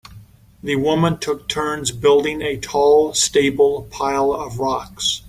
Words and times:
The 0.63 0.77
women 0.77 1.19
took 1.19 1.47
turns 1.47 1.91
building 1.91 2.41
a 2.41 2.57
tall 2.57 3.13
stable 3.13 3.87
pile 3.91 4.33
of 4.33 4.57
rocks. 4.57 5.19